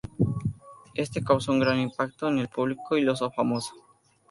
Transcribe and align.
Éste 0.95 1.23
causó 1.23 1.51
un 1.51 1.59
gran 1.59 1.77
impacto 1.77 2.27
en 2.27 2.39
el 2.39 2.47
público 2.47 2.97
y 2.97 3.01
lo 3.01 3.13
hizo 3.13 3.29
famoso. 3.29 3.75